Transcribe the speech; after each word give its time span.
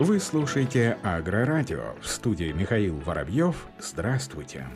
Вы 0.00 0.18
слушаете 0.18 0.96
Агрорадио. 1.02 1.94
В 2.00 2.06
студии 2.06 2.52
Михаил 2.52 2.96
Воробьев. 3.00 3.66
Здравствуйте. 3.78 4.66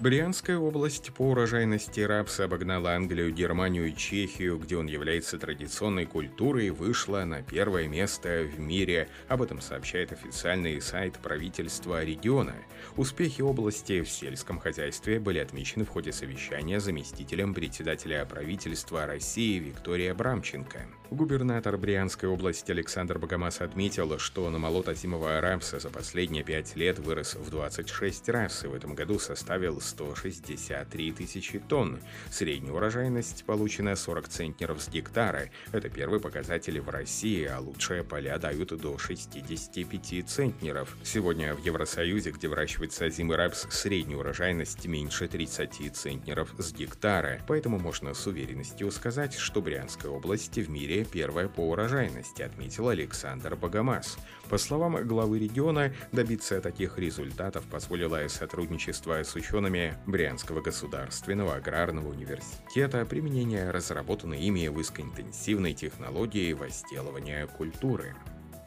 Брянская 0.00 0.56
область 0.56 1.12
по 1.12 1.28
урожайности 1.28 2.00
рапса 2.00 2.44
обогнала 2.44 2.92
Англию, 2.92 3.34
Германию 3.34 3.88
и 3.88 3.94
Чехию, 3.94 4.56
где 4.58 4.78
он 4.78 4.86
является 4.86 5.38
традиционной 5.38 6.06
культурой 6.06 6.70
вышла 6.70 7.24
на 7.26 7.42
первое 7.42 7.86
место 7.86 8.46
в 8.50 8.58
мире. 8.58 9.10
Об 9.28 9.42
этом 9.42 9.60
сообщает 9.60 10.12
официальный 10.12 10.80
сайт 10.80 11.18
правительства 11.18 12.02
региона. 12.02 12.54
Успехи 12.96 13.42
области 13.42 14.00
в 14.00 14.08
сельском 14.08 14.58
хозяйстве 14.58 15.20
были 15.20 15.38
отмечены 15.38 15.84
в 15.84 15.90
ходе 15.90 16.12
совещания 16.12 16.80
заместителем 16.80 17.52
председателя 17.52 18.24
правительства 18.24 19.04
России 19.04 19.58
Виктория 19.58 20.14
Брамченко. 20.14 20.80
Губернатор 21.10 21.76
Брянской 21.76 22.28
области 22.28 22.72
Александр 22.72 23.18
Богомаз 23.18 23.60
отметил, 23.60 24.18
что 24.18 24.50
намолот 24.50 24.88
озимого 24.88 25.40
рапса 25.40 25.78
за 25.78 25.88
последние 25.88 26.42
пять 26.42 26.74
лет 26.74 26.98
вырос 26.98 27.36
в 27.36 27.48
26 27.48 28.28
раз 28.30 28.64
и 28.64 28.66
в 28.66 28.74
этом 28.74 28.96
году 28.96 29.20
составил 29.20 29.80
163 29.80 31.12
тысячи 31.12 31.60
тонн. 31.60 32.00
Средняя 32.30 32.72
урожайность 32.72 33.44
получена 33.44 33.94
40 33.94 34.28
центнеров 34.28 34.82
с 34.82 34.88
гектара. 34.88 35.50
Это 35.70 35.88
первый 35.88 36.18
показатель 36.18 36.80
в 36.80 36.88
России, 36.88 37.44
а 37.44 37.60
лучшие 37.60 38.02
поля 38.02 38.38
дают 38.38 38.76
до 38.76 38.98
65 38.98 40.28
центнеров. 40.28 40.96
Сегодня 41.04 41.54
в 41.54 41.64
Евросоюзе, 41.64 42.32
где 42.32 42.48
выращивается 42.48 43.04
озимый 43.04 43.36
рапс, 43.36 43.66
средняя 43.70 44.18
урожайность 44.18 44.84
меньше 44.86 45.28
30 45.28 45.94
центнеров 45.94 46.52
с 46.58 46.72
гектара. 46.72 47.42
Поэтому 47.46 47.78
можно 47.78 48.12
с 48.12 48.26
уверенностью 48.26 48.90
сказать, 48.90 49.34
что 49.34 49.62
Брянская 49.62 50.10
область 50.10 50.56
в 50.56 50.68
мире 50.68 50.95
первая 51.04 51.48
по 51.48 51.60
урожайности, 51.60 52.42
отметил 52.42 52.88
Александр 52.88 53.56
Богомаз. 53.56 54.16
По 54.48 54.58
словам 54.58 55.06
главы 55.06 55.38
региона, 55.38 55.92
добиться 56.12 56.60
таких 56.60 56.98
результатов 56.98 57.64
позволило 57.64 58.26
сотрудничество 58.28 59.22
с 59.22 59.34
учеными 59.34 59.96
Брянского 60.06 60.60
государственного 60.60 61.56
аграрного 61.56 62.10
университета 62.10 63.04
применение 63.04 63.70
разработанной 63.70 64.40
ими 64.40 64.68
высокоинтенсивной 64.68 65.74
технологии 65.74 66.52
возделывания 66.52 67.46
культуры. 67.46 68.14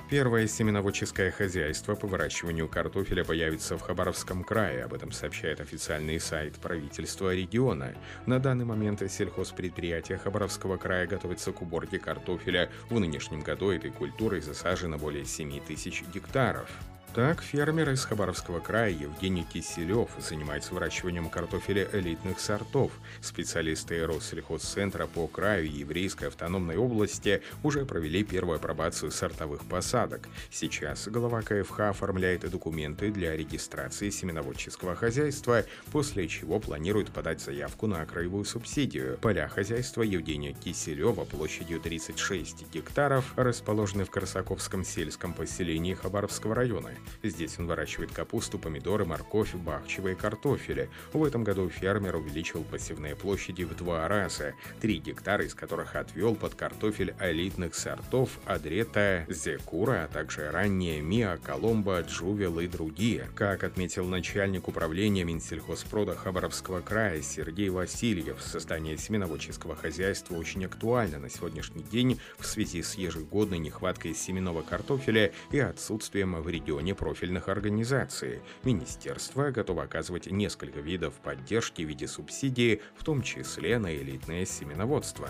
Первое 0.09 0.47
семеноводческое 0.47 1.29
хозяйство 1.29 1.93
по 1.93 2.07
выращиванию 2.07 2.67
картофеля 2.67 3.23
появится 3.23 3.77
в 3.77 3.81
Хабаровском 3.81 4.43
крае, 4.43 4.85
об 4.85 4.95
этом 4.95 5.11
сообщает 5.11 5.61
официальный 5.61 6.19
сайт 6.19 6.55
правительства 6.55 7.31
региона. 7.31 7.93
На 8.25 8.39
данный 8.39 8.65
момент 8.65 9.03
сельхозпредприятие 9.07 10.17
Хабаровского 10.17 10.77
края 10.77 11.05
готовится 11.05 11.51
к 11.51 11.61
уборке 11.61 11.99
картофеля. 11.99 12.71
В 12.89 12.99
нынешнем 12.99 13.41
году 13.41 13.69
этой 13.69 13.91
культурой 13.91 14.41
засажено 14.41 14.97
более 14.97 15.25
7 15.25 15.59
тысяч 15.59 16.03
гектаров. 16.11 16.71
Так, 17.15 17.41
фермер 17.41 17.89
из 17.89 18.05
Хабаровского 18.05 18.59
края 18.59 18.91
Евгений 18.91 19.43
Киселев 19.43 20.09
занимается 20.19 20.75
выращиванием 20.75 21.27
картофеля 21.27 21.87
элитных 21.91 22.39
сортов. 22.39 22.91
Специалисты 23.19 24.05
Россельхозцентра 24.05 25.07
по 25.07 25.25
краю 25.27 25.65
Еврейской 25.65 26.25
автономной 26.25 26.77
области 26.77 27.41
уже 27.63 27.83
провели 27.83 28.23
первую 28.23 28.57
апробацию 28.57 29.11
сортовых 29.11 29.65
посадок. 29.65 30.29
Сейчас 30.51 31.07
глава 31.07 31.41
КФХ 31.41 31.79
оформляет 31.79 32.49
документы 32.49 33.09
для 33.09 33.35
регистрации 33.35 34.11
семеноводческого 34.11 34.95
хозяйства, 34.95 35.65
после 35.91 36.27
чего 36.27 36.59
планирует 36.59 37.09
подать 37.09 37.41
заявку 37.41 37.87
на 37.87 38.05
краевую 38.05 38.45
субсидию. 38.45 39.17
Поля 39.17 39.47
хозяйства 39.47 40.03
Евгения 40.03 40.53
Киселева 40.53 41.25
площадью 41.25 41.81
36 41.81 42.71
гектаров 42.71 43.33
расположены 43.35 44.05
в 44.05 44.11
Корсаковском 44.11 44.85
сельском 44.85 45.33
поселении 45.33 45.95
Хабаровского 45.95 46.53
района. 46.53 46.91
Здесь 47.23 47.59
он 47.59 47.67
выращивает 47.67 48.11
капусту, 48.11 48.57
помидоры, 48.57 49.05
морковь, 49.05 49.53
бахчевые 49.53 50.15
картофели. 50.15 50.89
В 51.13 51.23
этом 51.23 51.43
году 51.43 51.69
фермер 51.69 52.15
увеличил 52.15 52.63
посевные 52.63 53.15
площади 53.15 53.63
в 53.63 53.75
два 53.75 54.07
раза, 54.07 54.53
три 54.79 54.97
гектара 54.97 55.43
из 55.43 55.53
которых 55.53 55.95
отвел 55.95 56.35
под 56.35 56.55
картофель 56.55 57.13
элитных 57.19 57.75
сортов 57.75 58.29
Адрета, 58.45 59.25
Зекура, 59.27 60.03
а 60.03 60.07
также 60.07 60.49
ранние 60.51 61.01
Миа, 61.01 61.37
Коломбо, 61.37 62.01
Джувел 62.01 62.59
и 62.59 62.67
другие. 62.67 63.29
Как 63.35 63.63
отметил 63.63 64.05
начальник 64.05 64.67
управления 64.67 65.23
Минсельхозпрода 65.23 66.15
Хабаровского 66.15 66.81
края 66.81 67.21
Сергей 67.21 67.69
Васильев, 67.69 68.41
создание 68.41 68.97
семеноводческого 68.97 69.75
хозяйства 69.75 70.35
очень 70.35 70.65
актуально 70.65 71.19
на 71.19 71.29
сегодняшний 71.29 71.83
день 71.83 72.19
в 72.37 72.45
связи 72.45 72.81
с 72.81 72.95
ежегодной 72.95 73.59
нехваткой 73.59 74.15
семенного 74.15 74.61
картофеля 74.61 75.31
и 75.51 75.59
отсутствием 75.59 76.35
в 76.41 76.49
регионе 76.49 76.88
непрофильных 76.89 77.47
организаций. 77.47 78.41
Министерство 78.63 79.51
готово 79.51 79.83
оказывать 79.83 80.31
несколько 80.31 80.79
видов 80.79 81.13
поддержки 81.23 81.81
в 81.83 81.87
виде 81.87 82.07
субсидии, 82.07 82.81
в 82.95 83.03
том 83.03 83.21
числе 83.21 83.77
на 83.79 83.95
элитное 83.95 84.45
семеноводство. 84.45 85.29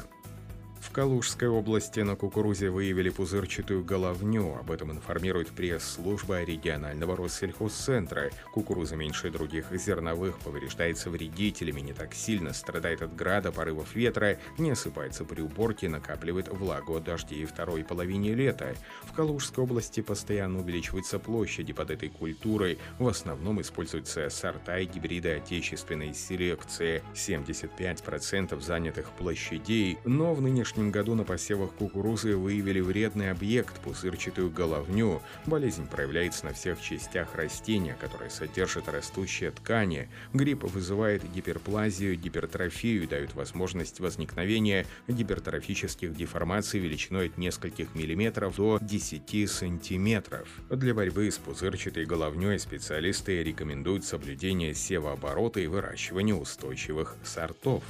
В 0.80 0.92
Калужской 0.92 1.48
области 1.48 2.00
на 2.00 2.16
кукурузе 2.16 2.70
выявили 2.70 3.10
пузырчатую 3.10 3.84
головню. 3.84 4.56
Об 4.56 4.72
этом 4.72 4.92
информирует 4.92 5.50
пресс-служба 5.50 6.44
регионального 6.44 7.16
Россельхозцентра. 7.16 8.32
Кукуруза 8.54 8.96
меньше 8.96 9.30
других 9.30 9.66
зерновых 9.72 10.40
повреждается 10.40 11.10
вредителями, 11.10 11.82
не 11.82 11.94
так 11.94 12.14
сильно 12.14 12.54
страдает 12.54 13.02
от 13.02 13.16
града, 13.16 13.52
порывов 13.52 13.94
ветра, 13.94 14.40
не 14.58 14.72
осыпается 14.72 15.26
при 15.26 15.42
уборке, 15.42 15.90
накапливает 15.90 16.48
влагу 16.48 16.96
от 16.96 17.04
дождей 17.04 17.46
второй 17.46 17.84
половине 17.84 18.34
лета. 18.34 18.74
В 19.04 19.14
Калужской 19.14 19.66
области 19.66 20.02
постоянно 20.02 20.60
увеличиваются 20.60 21.20
площади 21.20 21.74
под 21.74 21.92
этой 21.92 22.10
культурой. 22.10 22.80
В 22.98 23.08
основном 23.08 23.62
используются 23.62 24.30
сорта 24.30 24.80
и 24.80 24.86
гибриды 24.86 25.36
отечественной 25.36 26.14
селекции. 26.14 27.04
75% 27.14 28.60
занятых 28.62 29.12
площадей, 29.12 30.00
но 30.06 30.34
в 30.34 30.42
нынешнем 30.42 30.69
нынешнем 30.70 30.92
году 30.92 31.16
на 31.16 31.24
посевах 31.24 31.72
кукурузы 31.74 32.36
выявили 32.36 32.80
вредный 32.80 33.32
объект– 33.32 33.80
пузырчатую 33.84 34.52
головню. 34.52 35.22
Болезнь 35.48 35.88
проявляется 35.88 36.46
на 36.46 36.54
всех 36.54 36.80
частях 36.82 37.34
растения, 37.36 37.98
которые 38.00 38.30
содержат 38.30 38.88
растущие 38.88 39.52
ткани. 39.52 40.10
Гриб 40.34 40.64
вызывает 40.64 41.24
гиперплазию, 41.32 42.16
гипертрофию 42.18 43.04
и 43.04 43.08
дает 43.08 43.34
возможность 43.34 44.00
возникновения 44.00 44.86
гипертрофических 45.08 46.16
деформаций 46.16 46.80
величиной 46.80 47.30
от 47.30 47.38
нескольких 47.38 47.96
миллиметров 47.96 48.58
до 48.58 48.78
10 48.80 49.50
сантиметров. 49.50 50.48
Для 50.70 50.94
борьбы 50.94 51.32
с 51.32 51.38
пузырчатой 51.38 52.06
головней 52.06 52.60
специалисты 52.60 53.42
рекомендуют 53.44 54.06
соблюдение 54.06 54.76
севооборота 54.76 55.62
и 55.62 55.68
выращивание 55.68 56.36
устойчивых 56.36 57.16
сортов. 57.24 57.84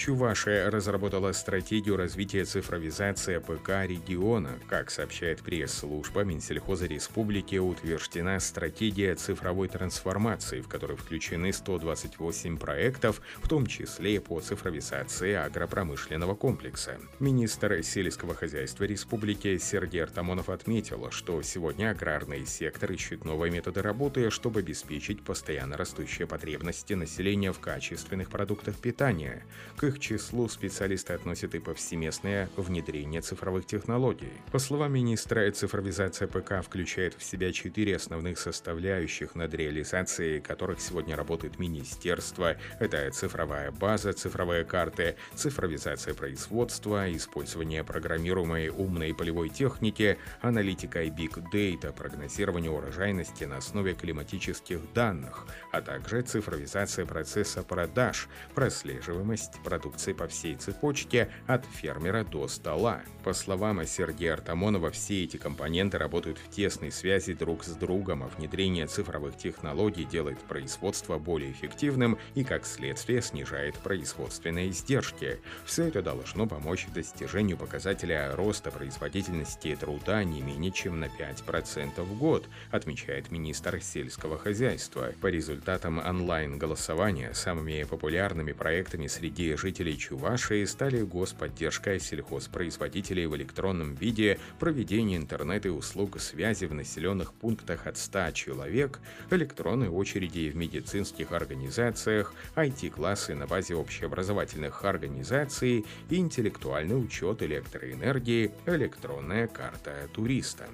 Чувашия 0.00 0.70
разработала 0.70 1.32
стратегию 1.32 1.98
развития 1.98 2.46
цифровизации 2.46 3.34
АПК 3.34 3.86
региона. 3.86 4.58
Как 4.66 4.90
сообщает 4.90 5.42
пресс-служба 5.42 6.22
Минсельхоза 6.22 6.86
Республики, 6.86 7.56
утверждена 7.56 8.40
стратегия 8.40 9.14
цифровой 9.14 9.68
трансформации, 9.68 10.62
в 10.62 10.68
которой 10.68 10.96
включены 10.96 11.52
128 11.52 12.56
проектов, 12.56 13.20
в 13.42 13.48
том 13.48 13.66
числе 13.66 14.22
по 14.22 14.40
цифровизации 14.40 15.34
агропромышленного 15.34 16.34
комплекса. 16.34 16.96
Министр 17.18 17.82
сельского 17.82 18.34
хозяйства 18.34 18.84
республики 18.84 19.58
Сергей 19.58 20.02
Артамонов 20.04 20.48
отметил, 20.48 21.10
что 21.10 21.42
сегодня 21.42 21.90
аграрный 21.90 22.46
сектор 22.46 22.90
ищет 22.90 23.26
новые 23.26 23.52
методы 23.52 23.82
работы, 23.82 24.30
чтобы 24.30 24.60
обеспечить 24.60 25.22
постоянно 25.22 25.76
растущие 25.76 26.26
потребности 26.26 26.94
населения 26.94 27.52
в 27.52 27.58
качественных 27.58 28.30
продуктах 28.30 28.76
питания. 28.76 29.44
К 29.76 29.89
их 29.90 29.98
числу 29.98 30.48
специалисты 30.48 31.12
относят 31.14 31.54
и 31.54 31.58
повсеместное 31.58 32.48
внедрение 32.56 33.20
цифровых 33.20 33.66
технологий. 33.66 34.32
По 34.52 34.58
словам 34.58 34.92
министра, 34.92 35.50
цифровизация 35.50 36.28
ПК 36.28 36.64
включает 36.64 37.14
в 37.14 37.24
себя 37.24 37.52
четыре 37.52 37.96
основных 37.96 38.38
составляющих, 38.38 39.34
над 39.34 39.52
реализацией 39.54 40.40
которых 40.40 40.80
сегодня 40.80 41.16
работает 41.16 41.58
министерство. 41.58 42.56
Это 42.78 43.10
цифровая 43.10 43.72
база, 43.72 44.12
цифровые 44.12 44.64
карты, 44.64 45.16
цифровизация 45.34 46.14
производства, 46.14 47.10
использование 47.12 47.82
программируемой 47.82 48.68
умной 48.68 49.12
полевой 49.12 49.48
техники, 49.48 50.18
аналитика 50.40 51.02
и 51.02 51.10
big 51.10 51.42
data, 51.52 51.92
прогнозирование 51.92 52.70
урожайности 52.70 53.42
на 53.44 53.56
основе 53.56 53.94
климатических 53.94 54.92
данных, 54.92 55.46
а 55.72 55.82
также 55.82 56.22
цифровизация 56.22 57.06
процесса 57.06 57.64
продаж, 57.64 58.28
прослеживаемость 58.54 59.60
продаж 59.64 59.79
продукции 59.80 60.12
по 60.12 60.28
всей 60.28 60.56
цепочке 60.56 61.30
от 61.46 61.64
фермера 61.64 62.22
до 62.22 62.48
стола. 62.48 63.00
По 63.24 63.32
словам 63.32 63.84
Сергея 63.86 64.34
Артамонова, 64.34 64.90
все 64.90 65.24
эти 65.24 65.38
компоненты 65.38 65.96
работают 65.96 66.38
в 66.38 66.50
тесной 66.50 66.92
связи 66.92 67.32
друг 67.32 67.64
с 67.64 67.70
другом, 67.70 68.22
а 68.22 68.28
внедрение 68.28 68.86
цифровых 68.86 69.38
технологий 69.38 70.04
делает 70.04 70.38
производство 70.40 71.18
более 71.18 71.52
эффективным 71.52 72.18
и, 72.34 72.44
как 72.44 72.66
следствие, 72.66 73.22
снижает 73.22 73.78
производственные 73.78 74.70
издержки. 74.70 75.38
Все 75.64 75.84
это 75.84 76.02
должно 76.02 76.46
помочь 76.46 76.86
достижению 76.94 77.56
показателя 77.56 78.34
роста 78.36 78.70
производительности 78.70 79.76
труда 79.80 80.24
не 80.24 80.42
менее 80.42 80.72
чем 80.72 81.00
на 81.00 81.06
5% 81.06 82.02
в 82.02 82.18
год, 82.18 82.48
отмечает 82.70 83.30
министр 83.30 83.80
сельского 83.80 84.38
хозяйства. 84.38 85.12
По 85.22 85.28
результатам 85.28 85.98
онлайн-голосования 85.98 87.32
самыми 87.32 87.84
популярными 87.84 88.52
проектами 88.52 89.06
среди 89.06 89.54
жителей 89.56 89.69
Чувашии 89.70 90.64
стали 90.64 91.02
господдержка 91.02 91.98
сельхозпроизводителей 91.98 93.26
в 93.26 93.36
электронном 93.36 93.94
виде, 93.94 94.38
проведение 94.58 95.16
интернет 95.16 95.66
и 95.66 95.68
услуг 95.68 96.20
связи 96.20 96.64
в 96.64 96.74
населенных 96.74 97.32
пунктах 97.32 97.86
от 97.86 97.96
100 97.96 98.32
человек, 98.32 99.00
электронные 99.30 99.90
очереди 99.90 100.50
в 100.50 100.56
медицинских 100.56 101.32
организациях, 101.32 102.34
IT-классы 102.56 103.34
на 103.34 103.46
базе 103.46 103.74
общеобразовательных 103.74 104.84
организаций 104.84 105.86
интеллектуальный 106.10 107.02
учет 107.02 107.42
электроэнергии, 107.42 108.50
электронная 108.66 109.46
карта 109.46 110.08
туриста. 110.12 110.66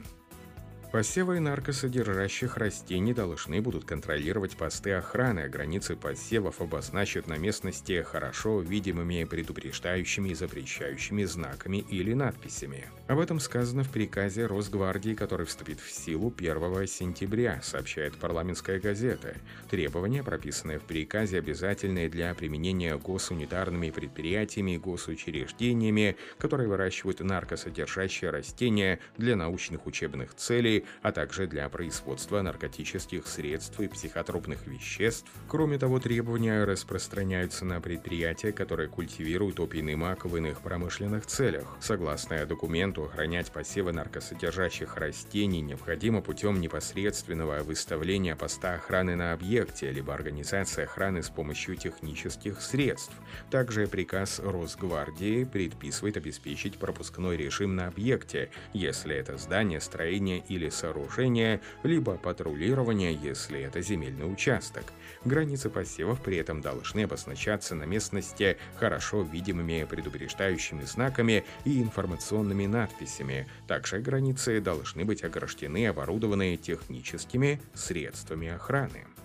Посевы 0.96 1.40
наркосодержащих 1.40 2.56
растений 2.56 3.12
должны 3.12 3.60
будут 3.60 3.84
контролировать 3.84 4.56
посты 4.56 4.92
охраны, 4.92 5.40
а 5.40 5.48
границы 5.50 5.94
посевов 5.94 6.62
обозначат 6.62 7.26
на 7.26 7.36
местности 7.36 8.00
хорошо 8.00 8.62
видимыми 8.62 9.24
предупреждающими 9.24 10.30
и 10.30 10.34
запрещающими 10.34 11.24
знаками 11.24 11.84
или 11.90 12.14
надписями. 12.14 12.88
Об 13.08 13.18
этом 13.18 13.40
сказано 13.40 13.84
в 13.84 13.90
приказе 13.90 14.46
Росгвардии, 14.46 15.12
который 15.12 15.44
вступит 15.44 15.80
в 15.80 15.92
силу 15.92 16.32
1 16.34 16.86
сентября, 16.86 17.60
сообщает 17.62 18.16
парламентская 18.16 18.80
газета. 18.80 19.36
Требования, 19.68 20.22
прописанные 20.22 20.78
в 20.78 20.84
приказе, 20.84 21.36
обязательные 21.36 22.08
для 22.08 22.32
применения 22.32 22.96
госунитарными 22.96 23.90
предприятиями 23.90 24.76
и 24.76 24.78
госучреждениями, 24.78 26.16
которые 26.38 26.70
выращивают 26.70 27.20
наркосодержащие 27.20 28.30
растения 28.30 28.98
для 29.18 29.36
научных 29.36 29.86
учебных 29.86 30.34
целей 30.34 30.85
а 31.02 31.12
также 31.12 31.46
для 31.46 31.68
производства 31.68 32.42
наркотических 32.42 33.26
средств 33.26 33.80
и 33.80 33.88
психотропных 33.88 34.66
веществ. 34.66 35.30
Кроме 35.48 35.78
того, 35.78 35.98
требования 36.00 36.64
распространяются 36.64 37.64
на 37.64 37.80
предприятия, 37.80 38.52
которые 38.52 38.88
культивируют 38.88 39.60
опийный 39.60 39.96
мак 39.96 40.24
в 40.24 40.36
иных 40.36 40.60
промышленных 40.60 41.26
целях. 41.26 41.76
Согласно 41.80 42.44
документу, 42.46 43.04
охранять 43.04 43.52
посевы 43.52 43.92
наркосодержащих 43.92 44.96
растений 44.96 45.60
необходимо 45.60 46.22
путем 46.22 46.60
непосредственного 46.60 47.62
выставления 47.62 48.36
поста 48.36 48.74
охраны 48.74 49.16
на 49.16 49.32
объекте, 49.32 49.90
либо 49.90 50.14
организации 50.14 50.84
охраны 50.84 51.22
с 51.22 51.28
помощью 51.28 51.76
технических 51.76 52.60
средств. 52.60 53.12
Также 53.50 53.86
приказ 53.86 54.40
Росгвардии 54.40 55.44
предписывает 55.44 56.16
обеспечить 56.16 56.78
пропускной 56.78 57.36
режим 57.36 57.76
на 57.76 57.88
объекте, 57.88 58.50
если 58.72 59.14
это 59.16 59.36
здание, 59.36 59.80
строение 59.80 60.42
или 60.48 60.65
или 60.66 60.70
сооружения, 60.70 61.60
либо 61.82 62.16
патрулирование, 62.16 63.14
если 63.14 63.60
это 63.60 63.80
земельный 63.80 64.30
участок. 64.30 64.84
Границы 65.24 65.70
посевов 65.70 66.20
при 66.20 66.36
этом 66.36 66.60
должны 66.60 67.04
обозначаться 67.04 67.74
на 67.74 67.84
местности 67.84 68.58
хорошо 68.76 69.22
видимыми 69.22 69.86
предупреждающими 69.88 70.82
знаками 70.82 71.44
и 71.64 71.80
информационными 71.80 72.66
надписями. 72.66 73.46
Также 73.66 74.00
границы 74.00 74.60
должны 74.60 75.04
быть 75.04 75.24
ограждены 75.24 75.82
и 75.82 75.86
оборудованы 75.86 76.56
техническими 76.56 77.60
средствами 77.74 78.48
охраны. 78.48 79.15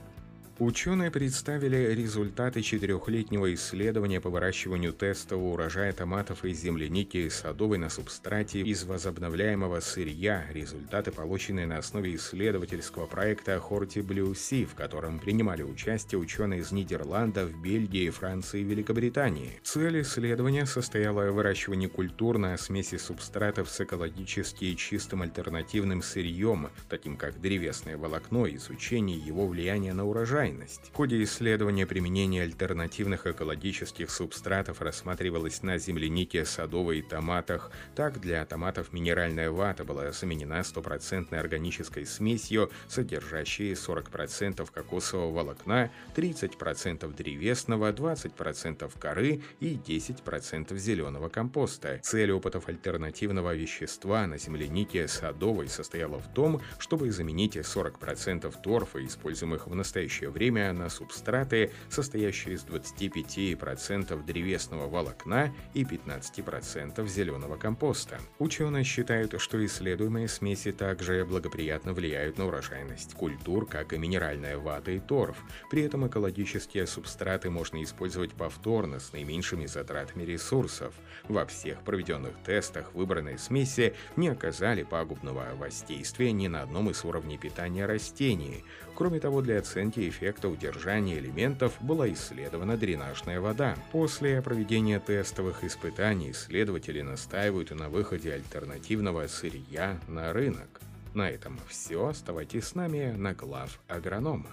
Ученые 0.64 1.10
представили 1.10 1.92
результаты 1.96 2.62
четырехлетнего 2.62 3.52
исследования 3.56 4.22
по 4.22 4.30
выращиванию 4.30 4.94
тестового 4.94 5.54
урожая 5.54 5.92
томатов 5.92 6.46
и 6.46 6.54
земляники 6.54 7.30
садовой 7.30 7.80
на 7.80 7.90
субстрате 7.90 8.60
из 8.60 8.84
возобновляемого 8.84 9.80
сырья. 9.80 10.46
Результаты, 10.54 11.12
полученные 11.12 11.66
на 11.66 11.80
основе 11.80 12.16
исследовательского 12.16 13.08
проекта 13.08 13.54
Horti 13.54 14.06
Blue 14.06 14.34
Sea, 14.34 14.68
в 14.68 14.76
котором 14.76 15.18
принимали 15.18 15.64
участие 15.64 16.20
ученые 16.20 16.60
из 16.60 16.72
Нидерландов, 16.72 17.60
Бельгии, 17.60 18.12
Франции 18.12 18.62
и 18.62 18.64
Великобритании. 18.64 19.60
Цель 19.64 20.04
исследования 20.04 20.68
состояла 20.68 21.32
в 21.32 21.34
выращивании 21.38 21.88
культур 21.88 22.38
на 22.38 22.56
смеси 22.58 23.00
субстратов 23.00 23.68
с 23.68 23.82
экологически 23.82 24.76
чистым 24.76 25.24
альтернативным 25.24 26.04
сырьем, 26.04 26.70
таким 26.88 27.18
как 27.18 27.42
древесное 27.42 27.98
волокно, 27.98 28.48
изучение 28.48 29.18
его 29.18 29.48
влияния 29.48 29.94
на 29.94 30.06
урожай 30.06 30.51
крайность. 30.52 30.92
В 30.92 30.96
ходе 30.96 31.24
исследования 31.24 31.86
применения 31.86 32.44
альтернативных 32.44 33.28
экологических 33.28 34.10
субстратов 34.10 34.82
рассматривалось 34.82 35.64
на 35.64 35.78
землянике, 35.78 36.46
садовой 36.46 37.00
и 37.00 37.02
томатах. 37.02 37.72
Так, 37.96 38.20
для 38.20 38.46
томатов 38.46 38.94
минеральная 38.94 39.52
вата 39.52 39.84
была 39.84 40.12
заменена 40.12 40.64
стопроцентной 40.64 41.40
органической 41.40 42.06
смесью, 42.06 42.72
содержащей 42.88 43.74
40% 43.74 44.68
кокосового 44.72 45.34
волокна, 45.34 45.92
30% 46.16 47.16
древесного, 47.16 47.92
20% 47.92 48.92
коры 49.00 49.42
и 49.60 49.76
10% 49.76 50.78
зеленого 50.78 51.30
компоста. 51.30 52.00
Цель 52.04 52.32
опытов 52.32 52.68
альтернативного 52.68 53.56
вещества 53.56 54.28
на 54.28 54.38
землянике 54.38 55.08
садовой 55.08 55.68
состояла 55.68 56.20
в 56.20 56.34
том, 56.34 56.62
чтобы 56.80 57.12
заменить 57.12 57.58
40% 57.58 58.54
торфа, 58.62 59.06
используемых 59.06 59.68
в 59.68 59.76
настоящее 59.76 60.30
время 60.30 60.41
время 60.42 60.74
на 60.74 60.90
субстраты, 60.90 61.70
состоящие 61.88 62.56
из 62.56 62.66
25% 62.66 64.26
древесного 64.26 64.90
волокна 64.90 65.54
и 65.76 65.84
15% 65.84 67.08
зеленого 67.08 67.58
компоста. 67.58 68.18
Ученые 68.40 68.84
считают, 68.84 69.40
что 69.40 69.64
исследуемые 69.64 70.28
смеси 70.28 70.72
также 70.72 71.26
благоприятно 71.26 71.94
влияют 71.94 72.40
на 72.40 72.48
урожайность 72.48 73.14
культур, 73.14 73.68
как 73.68 73.94
и 73.94 74.00
минеральная 74.00 74.58
вата 74.58 74.90
и 74.90 75.00
торф. 75.00 75.38
При 75.70 75.84
этом 75.84 76.08
экологические 76.08 76.88
субстраты 76.88 77.52
можно 77.52 77.84
использовать 77.84 78.34
повторно 78.34 79.00
с 79.00 79.14
наименьшими 79.14 79.68
затратами 79.68 80.24
ресурсов. 80.24 80.96
Во 81.28 81.46
всех 81.46 81.84
проведенных 81.84 82.34
тестах 82.44 82.96
выбранные 82.96 83.38
смеси 83.38 83.94
не 84.16 84.30
оказали 84.30 84.82
пагубного 84.82 85.46
воздействия 85.54 86.32
ни 86.32 86.48
на 86.48 86.64
одном 86.64 86.90
из 86.90 87.06
уровней 87.06 87.38
питания 87.38 87.86
растений. 87.86 88.66
Кроме 88.96 89.20
того, 89.20 89.42
для 89.42 89.60
оценки 89.60 90.00
эффекта 90.22 90.50
удержания 90.50 91.18
элементов 91.18 91.74
была 91.82 92.12
исследована 92.14 92.78
дренажная 92.78 93.42
вода. 93.42 93.76
После 93.92 94.40
проведения 94.44 95.00
тестовых 95.00 95.64
испытаний 95.64 96.30
исследователи 96.30 97.02
настаивают 97.02 97.72
на 97.72 97.90
выходе 97.90 98.32
альтернативного 98.32 99.26
сырья 99.26 100.00
на 100.08 100.32
рынок. 100.32 100.80
На 101.16 101.28
этом 101.28 101.60
все. 101.68 102.06
Оставайтесь 102.06 102.66
с 102.66 102.76
нами 102.76 103.12
на 103.18 103.34
глав 103.34 103.80
агронома. 103.88 104.46